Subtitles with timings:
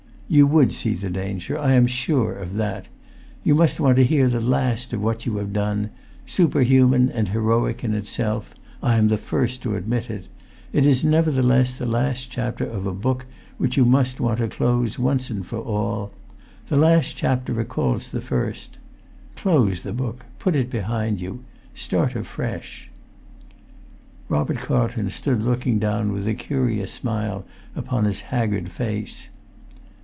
[0.33, 1.59] "You would see the danger.
[1.59, 2.87] I am sure of that.
[3.43, 5.89] You must want to hear the last of what you have done;
[6.25, 12.31] superhuman and heroic in itself—I am the first to admit it—it is nevertheless the last
[12.31, 13.25] chapter of a book
[13.57, 16.13] which you must want to close once and for all.
[16.69, 18.77] The last chapter recalls the first.
[19.35, 21.43] Close the book; put it behind you;
[21.73, 22.89] start afresh."
[24.29, 27.43] Robert Carlton stood looking down with a curious smile
[27.75, 29.27] upon his haggard face.